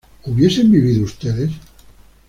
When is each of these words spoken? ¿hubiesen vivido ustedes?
¿hubiesen 0.25 0.71
vivido 0.71 1.03
ustedes? 1.03 1.51